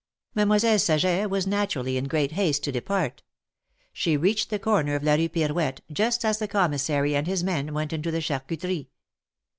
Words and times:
^^ 0.31 0.35
Mademoiselle 0.35 0.79
Saget 0.79 1.29
was 1.29 1.45
naturally 1.45 1.95
in 1.95 2.05
great 2.05 2.31
haste 2.31 2.63
to 2.63 2.71
depart. 2.71 3.21
She 3.93 4.17
reached 4.17 4.49
the 4.49 4.57
corner 4.57 4.95
of 4.95 5.03
la 5.03 5.13
Rue 5.13 5.29
Pirouette 5.29 5.81
just 5.93 6.25
as 6.25 6.39
the 6.39 6.47
Commissary 6.47 7.15
and 7.15 7.27
his 7.27 7.43
men 7.43 7.71
went 7.75 7.93
into 7.93 8.09
the 8.09 8.17
charcuterie. 8.19 8.87